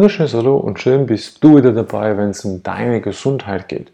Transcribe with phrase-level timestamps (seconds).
[0.00, 3.92] wunderschönes Hallo und schön bist du wieder dabei, wenn es um deine Gesundheit geht.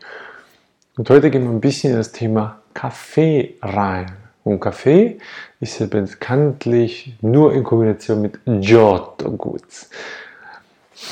[0.97, 4.13] Und heute gehen wir ein bisschen in das Thema Kaffee rein.
[4.45, 5.19] Und Kaffee
[5.59, 9.65] ist ja bekanntlich nur in Kombination mit Giotto gut.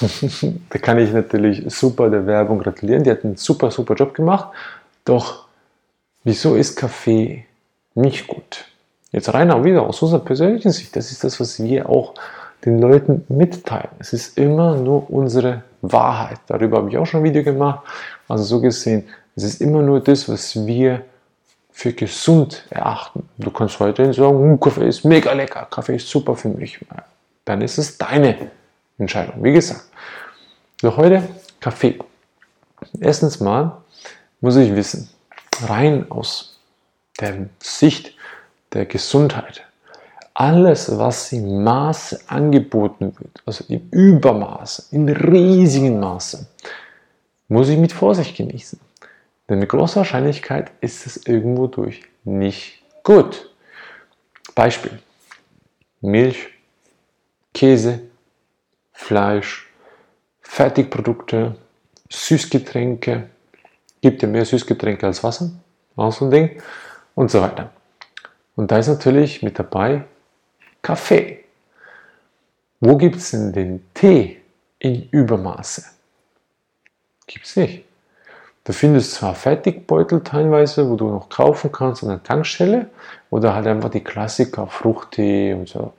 [0.70, 3.02] da kann ich natürlich super der Werbung gratulieren.
[3.02, 4.50] Die hat einen super, super Job gemacht.
[5.04, 5.46] Doch
[6.22, 7.46] wieso ist Kaffee
[7.96, 8.66] nicht gut?
[9.10, 10.94] Jetzt rein auch wieder aus unserer persönlichen Sicht.
[10.94, 12.14] Das ist das, was wir auch
[12.64, 13.90] den Leuten mitteilen.
[13.98, 16.38] Es ist immer nur unsere Wahrheit.
[16.46, 17.80] Darüber habe ich auch schon ein Video gemacht.
[18.28, 21.02] Also so gesehen, es ist immer nur das, was wir
[21.72, 23.28] für gesund erachten.
[23.36, 26.78] Du kannst weiterhin sagen, hm, Kaffee ist mega lecker, Kaffee ist super für mich.
[27.44, 28.50] Dann ist es deine
[28.96, 29.42] Entscheidung.
[29.42, 29.84] Wie gesagt,
[30.80, 31.22] für heute
[31.60, 31.98] Kaffee.
[33.00, 33.78] Erstens mal
[34.40, 35.10] muss ich wissen,
[35.66, 36.60] rein aus
[37.20, 38.14] der Sicht
[38.72, 39.64] der Gesundheit,
[40.34, 46.46] alles, was im Maße angeboten wird, also im Übermaße, in riesigen Maße,
[47.48, 48.80] muss ich mit Vorsicht genießen.
[49.48, 53.50] Denn mit großer Wahrscheinlichkeit ist es irgendwo durch nicht gut.
[54.54, 54.98] Beispiel:
[56.00, 56.48] Milch,
[57.52, 58.00] Käse,
[58.92, 59.70] Fleisch,
[60.40, 61.54] Fertigprodukte,
[62.10, 63.28] Süßgetränke.
[64.00, 65.50] Gibt ja mehr Süßgetränke als Wasser,
[65.96, 66.62] auch so ein Ding
[67.14, 67.70] und so weiter.
[68.56, 70.04] Und da ist natürlich mit dabei
[70.84, 71.42] Kaffee.
[72.78, 74.42] Wo gibt es denn den Tee
[74.78, 75.82] in Übermaße?
[77.26, 77.84] Gibt es nicht.
[78.64, 82.90] Du findest zwar Fertigbeutel teilweise, wo du noch kaufen kannst an der Tankstelle
[83.30, 85.94] oder halt einfach die Klassiker, Fruchttee und so.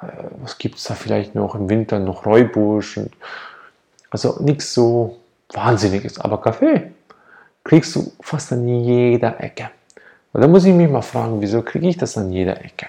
[0.00, 0.06] Äh,
[0.42, 1.98] was gibt es da vielleicht noch im Winter?
[1.98, 2.98] Noch Räubusch.
[2.98, 3.10] Und
[4.10, 5.18] also nichts so
[5.52, 6.20] Wahnsinniges.
[6.20, 6.92] Aber Kaffee
[7.64, 9.70] kriegst du fast an jeder Ecke.
[10.32, 12.86] Und da muss ich mich mal fragen, wieso kriege ich das an jeder Ecke?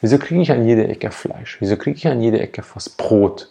[0.00, 1.56] Wieso kriege ich an jeder Ecke Fleisch?
[1.60, 3.50] Wieso kriege ich an jeder Ecke fast Brot?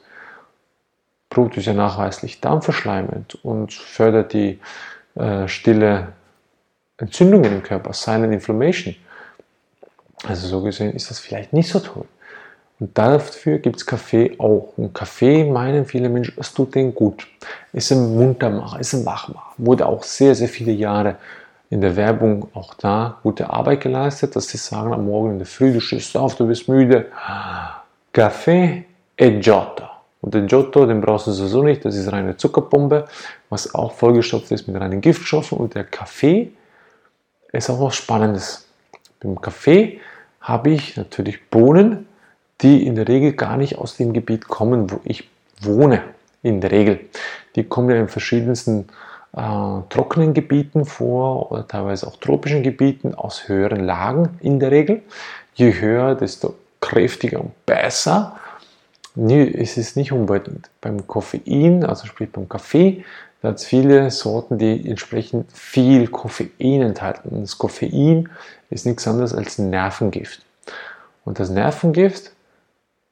[1.30, 4.60] Brot ist ja nachweislich darmverschleimend und fördert die
[5.16, 6.10] äh, stille
[6.98, 8.96] Entzündungen im Körper, Silent Inflammation.
[10.24, 12.06] Also so gesehen ist das vielleicht nicht so toll.
[12.80, 14.74] Und dafür gibt es Kaffee auch.
[14.76, 17.28] Und Kaffee meinen viele Menschen, es tut denen gut.
[17.74, 19.54] Ist ein Muntermacher, ist ein Wachmacher.
[19.58, 21.18] Wurde auch sehr, sehr viele Jahre
[21.72, 25.48] in der Werbung auch da gute Arbeit geleistet, dass sie sagen, am Morgen in der
[25.48, 27.08] Früh, du stehst auf, du bist müde.
[28.12, 28.84] Kaffee
[29.16, 29.86] e Giotto.
[30.20, 33.08] Und den Giotto, den brauchst du sowieso nicht, das ist reine Zuckerbombe,
[33.50, 35.58] was auch vollgestopft ist mit reinen Giftstoffen.
[35.58, 36.52] Und der Kaffee
[37.54, 38.68] ist auch was Spannendes.
[39.22, 40.02] Beim Kaffee
[40.42, 42.06] habe ich natürlich Bohnen,
[42.60, 45.30] die in der Regel gar nicht aus dem Gebiet kommen, wo ich
[45.62, 46.04] wohne.
[46.44, 47.00] In der Regel.
[47.56, 48.90] Die kommen ja in verschiedensten
[49.36, 55.02] äh, trockenen Gebieten vor oder teilweise auch tropischen Gebieten aus höheren Lagen in der Regel.
[55.54, 58.38] Je höher, desto kräftiger und besser.
[59.16, 60.70] Nee, es ist nicht unbedingt.
[60.80, 63.04] Beim Koffein, also sprich beim Kaffee,
[63.42, 67.42] da hat es viele Sorten, die entsprechend viel Koffein enthalten.
[67.42, 68.30] Das Koffein
[68.70, 70.46] ist nichts anderes als Nervengift.
[71.26, 72.32] Und das Nervengift,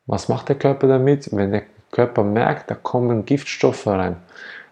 [0.06, 1.29] was macht der Körper damit?
[1.35, 4.18] Wenn der Körper merkt, da kommen Giftstoffe rein,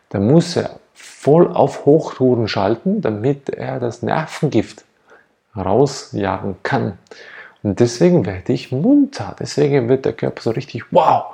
[0.09, 4.83] dann muss er voll auf Hochtouren schalten, damit er das Nervengift
[5.55, 6.97] rausjagen kann.
[7.63, 9.35] Und deswegen werde ich munter.
[9.39, 11.25] Deswegen wird der Körper so richtig, wow,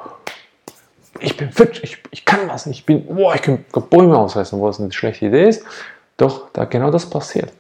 [1.20, 4.80] ich bin fit, ich, ich kann was, ich bin, wow, ich kann Bäume ausreißen, was
[4.80, 5.64] eine schlechte Idee ist.
[6.18, 7.52] Doch da genau das passiert.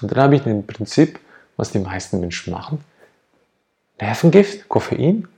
[0.00, 1.20] Und dann habe ich ein Prinzip,
[1.56, 2.84] was die meisten Menschen machen.
[4.00, 5.28] Nervengift, Koffein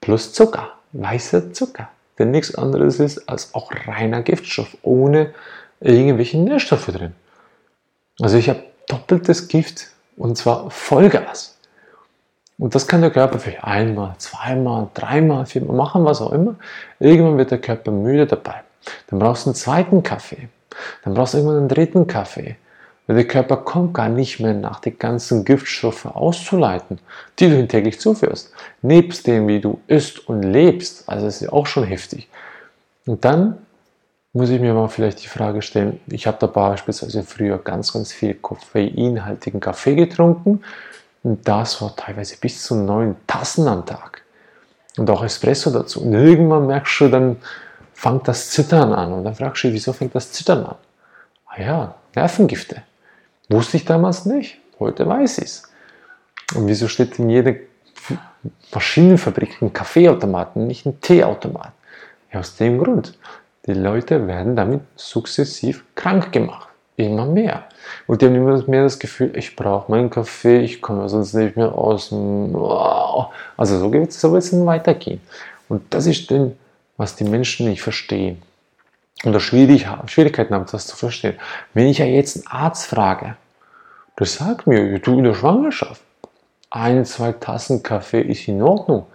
[0.00, 5.34] plus Zucker, weißer Zucker der nichts anderes ist als auch reiner Giftstoff, ohne
[5.80, 7.14] irgendwelche Nährstoffe drin.
[8.20, 11.58] Also ich habe doppeltes Gift und zwar Vollgas.
[12.58, 16.54] Und das kann der Körper vielleicht einmal, zweimal, dreimal, viermal machen, was auch immer.
[16.98, 18.62] Irgendwann wird der Körper müde dabei.
[19.08, 20.48] Dann brauchst du einen zweiten Kaffee.
[21.04, 22.56] Dann brauchst du irgendwann einen dritten Kaffee.
[23.06, 26.98] Weil der Körper kommt gar nicht mehr nach, die ganzen Giftstoffe auszuleiten,
[27.38, 28.52] die du täglich zuführst.
[28.82, 31.08] Nebst dem, wie du isst und lebst.
[31.08, 32.28] Also das ist ja auch schon heftig.
[33.06, 33.58] Und dann
[34.32, 38.12] muss ich mir mal vielleicht die Frage stellen, ich habe da beispielsweise früher ganz, ganz
[38.12, 40.62] viel koffeinhaltigen Kaffee getrunken
[41.22, 44.22] und das war teilweise bis zu neun Tassen am Tag.
[44.96, 46.02] Und auch Espresso dazu.
[46.02, 47.36] Und irgendwann merkst du, dann
[47.92, 49.12] fängt das Zittern an.
[49.12, 50.76] Und dann fragst du wieso fängt das Zittern an?
[51.46, 52.82] Ah ja, Nervengifte.
[53.48, 54.58] Wusste ich damals nicht.
[54.78, 55.62] Heute weiß ich es.
[56.54, 57.54] Und wieso steht in jeder
[58.72, 61.72] Maschinenfabrik ein Kaffeeautomat nicht ein Teeautomat?
[62.32, 63.18] Ja, aus dem Grund.
[63.66, 66.68] Die Leute werden damit sukzessiv krank gemacht.
[66.96, 67.64] Immer mehr.
[68.06, 71.56] Und die haben immer mehr das Gefühl, ich brauche meinen Kaffee, ich komme sonst nicht
[71.56, 72.12] mehr aus.
[72.12, 74.32] Also so wird es so
[74.66, 75.20] weitergehen.
[75.68, 76.56] Und das ist den
[76.96, 78.42] was die Menschen nicht verstehen
[79.24, 81.36] oder Schwierigkeiten haben, das zu verstehen.
[81.74, 83.36] Wenn ich ja jetzt einen Arzt frage,
[84.18, 86.02] der sagt mir, du in der Schwangerschaft,
[86.70, 89.06] ein, zwei Tassen Kaffee ist in Ordnung.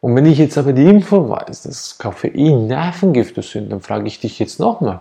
[0.00, 4.20] Und wenn ich jetzt aber die Info weiß, dass Koffein Nervengifte sind, dann frage ich
[4.20, 5.00] dich jetzt nochmal,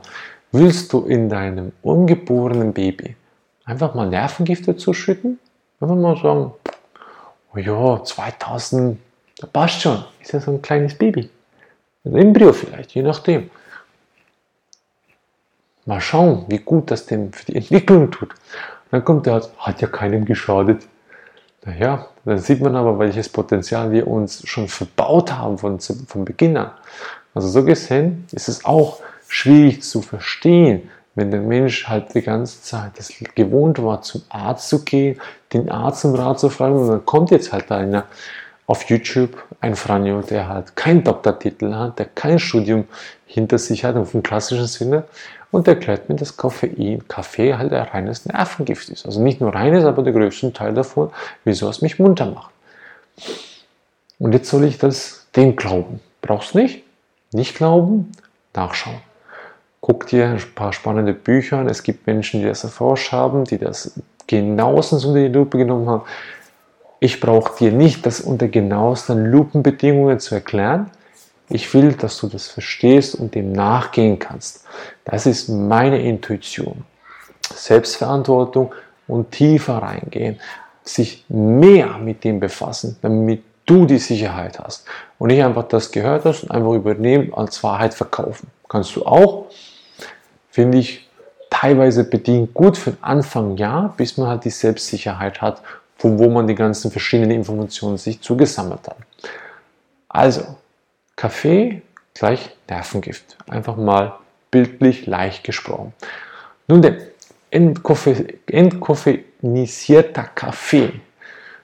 [0.51, 3.15] willst du in deinem ungeborenen Baby
[3.65, 5.39] einfach mal Nervengifte zuschütten?
[5.80, 6.51] Einfach mal sagen,
[7.56, 9.00] oh ja, 2000,
[9.39, 11.30] da passt schon, ist ja so ein kleines Baby.
[12.06, 13.50] Ein Embryo vielleicht, je nachdem.
[15.86, 18.30] Mal schauen, wie gut das dem für die Entwicklung tut.
[18.31, 20.88] Und dann kommt der Arzt, hat ja keinem geschadet.
[21.66, 26.57] Naja, dann sieht man aber, welches Potenzial wir uns schon verbaut haben von, von Beginn
[26.57, 26.72] an.
[27.33, 32.62] Also so gesehen ist es auch schwierig zu verstehen, wenn der Mensch halt die ganze
[32.62, 35.19] Zeit das gewohnt war, zum Arzt zu gehen,
[35.54, 38.06] den Arzt um Rat zu fragen und dann kommt jetzt halt einer
[38.66, 42.86] auf YouTube, ein Franjo, der halt keinen Doktortitel hat, der kein Studium
[43.25, 45.04] hinter sich hat, im klassischen Sinne,
[45.51, 49.06] und erklärt mir, dass Koffein, Kaffee halt ein reines Nervengift ist.
[49.06, 51.12] Also nicht nur reines, aber der größte Teil davon,
[51.44, 52.51] wieso es mich munter macht.
[54.19, 56.00] Und jetzt soll ich das dem glauben.
[56.21, 56.83] Brauchst nicht?
[57.33, 58.12] Nicht glauben?
[58.53, 59.01] Nachschauen.
[59.81, 61.68] Guck dir ein paar spannende Bücher an.
[61.68, 66.04] Es gibt Menschen, die das erforscht haben, die das genauestens unter die Lupe genommen haben.
[67.00, 70.92] Ich brauche dir nicht das unter genauesten Lupenbedingungen zu erklären.
[71.53, 74.63] Ich will, dass du das verstehst und dem nachgehen kannst.
[75.06, 76.83] Das ist meine Intuition.
[77.53, 78.74] Selbstverantwortung
[79.07, 80.39] und tiefer reingehen,
[80.83, 84.86] sich mehr mit dem befassen, damit du die Sicherheit hast
[85.19, 88.47] und nicht einfach das gehört hast und einfach übernehmen als Wahrheit verkaufen.
[88.68, 89.47] Kannst du auch,
[90.50, 91.09] finde ich,
[91.50, 95.62] teilweise bedingt gut für den Anfang ja, bis man halt die Selbstsicherheit hat,
[95.97, 98.97] von wo man die ganzen verschiedenen Informationen sich zugesammelt hat.
[100.09, 100.56] Also,
[101.16, 101.81] Kaffee
[102.13, 103.38] gleich Nervengift.
[103.50, 104.19] Einfach mal
[104.50, 105.94] bildlich leicht gesprochen.
[106.68, 106.98] Nun denn,
[107.52, 111.00] entkoffeinisierter Kaffee.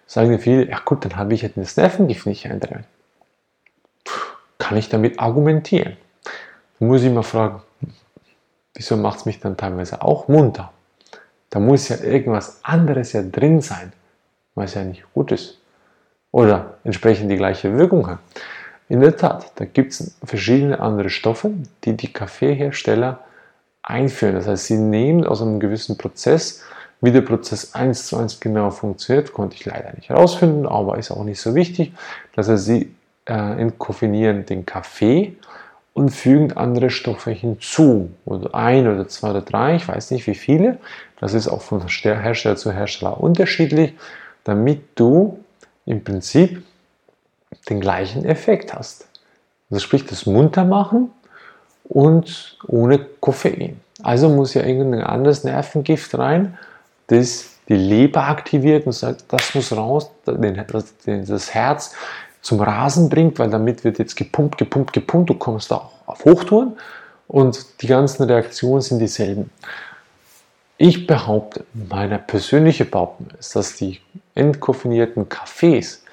[0.06, 2.86] Sagen viele, ja gut, dann habe ich jetzt das Nervengift nicht drin.
[4.58, 5.98] Kann ich damit argumentieren?
[6.80, 7.62] Dann muss ich mal fragen,
[8.74, 10.74] wieso macht es mich dann teilweise auch munter?
[11.50, 13.94] Da muss ja irgendwas anderes ja drin sein,
[14.56, 15.60] was ja nicht gut ist.
[16.32, 18.20] Oder entsprechend die gleiche Wirkung hat.
[18.90, 21.52] In der Tat, da gibt es verschiedene andere Stoffe,
[21.84, 23.20] die die Kaffeehersteller
[23.84, 24.36] einführen.
[24.36, 26.64] Das heißt, sie nehmen aus einem gewissen Prozess,
[27.02, 31.12] wie der Prozess eins zu eins genau funktioniert, konnte ich leider nicht herausfinden, aber ist
[31.12, 31.94] auch nicht so wichtig.
[32.34, 32.94] Das heißt, sie
[33.26, 35.36] äh, entkoffinieren den Kaffee
[35.94, 38.12] und fügen andere Stoffe hinzu.
[38.26, 40.78] Oder ein oder zwei oder drei, ich weiß nicht wie viele.
[41.20, 43.94] Das ist auch von Hersteller zu Hersteller unterschiedlich,
[44.44, 45.40] damit du
[45.86, 46.64] im Prinzip
[47.70, 49.08] den gleichen Effekt hast.
[49.70, 51.12] Also sprich das munter machen
[51.84, 53.80] und ohne Koffein.
[54.04, 56.58] Also muss ja irgendein anderes Nervengift rein,
[57.08, 61.94] das die Leber aktiviert und sagt, das muss raus, das Herz
[62.42, 66.78] zum Rasen bringt, weil damit wird jetzt gepumpt, gepumpt, gepumpt, du kommst auch auf Hochtouren
[67.28, 69.50] und die ganzen Reaktionen sind dieselben.
[70.78, 74.00] Ich behaupte, meine persönliche Behauptung ist, dass die
[74.36, 76.04] entkoffinierten Kaffees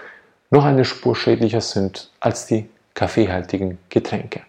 [0.50, 4.42] noch eine Spur schädlicher sind als die kaffeehaltigen Getränke.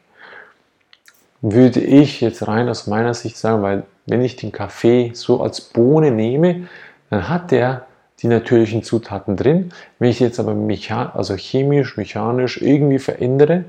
[1.42, 5.62] Würde ich jetzt rein aus meiner Sicht sagen, weil wenn ich den Kaffee so als
[5.62, 6.68] Bohne nehme,
[7.10, 7.86] dann hat der
[8.22, 9.72] die natürlichen Zutaten drin.
[10.00, 13.66] Wenn ich jetzt aber mechan also chemisch, mechanisch irgendwie verändere,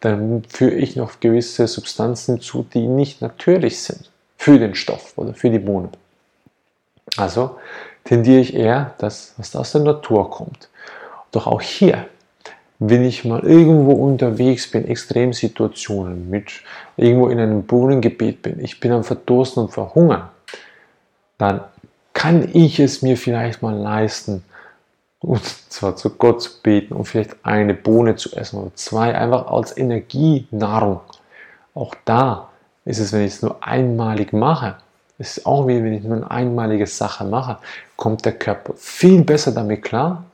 [0.00, 5.34] dann führe ich noch gewisse Substanzen zu, die nicht natürlich sind für den Stoff oder
[5.34, 5.90] für die Bohne.
[7.16, 7.58] Also
[8.04, 10.68] tendiere ich eher das, was aus der Natur kommt.
[11.38, 12.08] Doch auch hier,
[12.80, 16.50] wenn ich mal irgendwo unterwegs bin, Extremsituationen mit
[16.96, 20.30] irgendwo in einem Bodengebiet bin, ich bin am Verdursten und Verhungern,
[21.38, 21.60] dann
[22.12, 24.42] kann ich es mir vielleicht mal leisten,
[25.20, 29.46] und zwar zu Gott zu beten und vielleicht eine Bohne zu essen oder zwei, einfach
[29.46, 31.02] als Energienahrung.
[31.72, 32.48] Auch da
[32.84, 34.74] ist es, wenn ich es nur einmalig mache,
[35.18, 37.58] ist es auch wie wenn ich nur eine einmalige Sache mache,
[37.94, 40.24] kommt der Körper viel besser damit klar,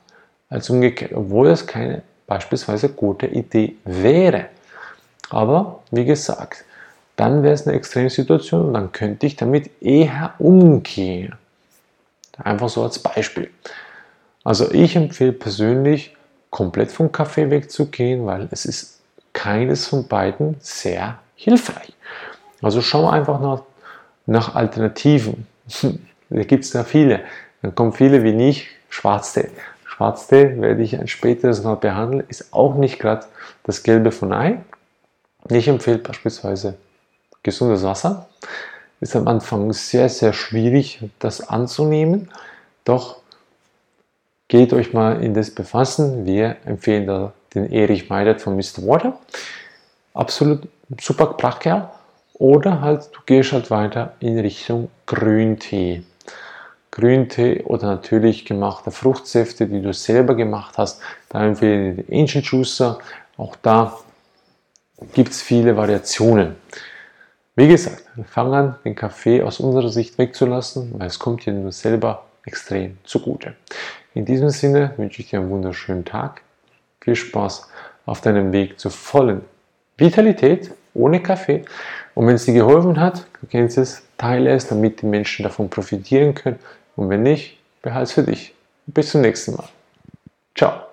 [0.55, 4.45] als umgekehrt, obwohl es keine beispielsweise gute Idee wäre.
[5.29, 6.63] Aber wie gesagt,
[7.15, 11.35] dann wäre es eine Extremsituation und dann könnte ich damit eher umgehen.
[12.37, 13.49] Einfach so als Beispiel.
[14.43, 16.15] Also ich empfehle persönlich,
[16.49, 19.01] komplett vom Kaffee wegzugehen, weil es ist
[19.33, 21.93] keines von beiden sehr hilfreich.
[22.61, 23.63] Also schau einfach nach,
[24.25, 25.47] nach Alternativen.
[26.29, 27.21] da gibt es da viele.
[27.61, 29.49] Dann kommen viele wie ich, Schwarztee.
[29.95, 33.25] Schwarztee werde ich ein späteres Mal behandeln, ist auch nicht gerade
[33.63, 34.59] das Gelbe von Ei,
[35.49, 36.75] Ich empfehle beispielsweise
[37.43, 38.27] gesundes Wasser.
[38.99, 42.29] Ist am Anfang sehr, sehr schwierig, das anzunehmen.
[42.83, 43.17] Doch
[44.49, 46.25] geht euch mal in das befassen.
[46.25, 48.85] Wir empfehlen da den Erich Meidert von Mr.
[48.85, 49.17] Water.
[50.13, 50.67] Absolut
[50.99, 51.89] super Prachtkerl.
[52.33, 56.03] Oder halt, du gehst halt weiter in Richtung Grüntee.
[56.95, 61.01] Grüntee oder natürlich gemachte Fruchtsäfte, die du selber gemacht hast.
[61.27, 62.99] Da empfehle ich den Ancient Juicer.
[63.35, 63.99] Auch da
[65.13, 66.55] gibt es viele Variationen.
[67.57, 71.51] Wie gesagt, wir fangen an, den Kaffee aus unserer Sicht wegzulassen, weil es kommt dir
[71.51, 73.55] nur selber extrem zugute.
[74.13, 76.41] In diesem Sinne wünsche ich dir einen wunderschönen Tag.
[77.01, 77.69] Viel Spaß
[78.05, 79.41] auf deinem Weg zur vollen
[79.97, 81.65] Vitalität ohne Kaffee.
[82.13, 85.69] Und wenn es dir geholfen hat, du kennst es, teile es, damit die Menschen davon
[85.69, 86.59] profitieren können.
[86.95, 88.53] Und wenn nicht, behalte es für dich.
[88.87, 89.67] Bis zum nächsten Mal.
[90.55, 90.85] Ciao.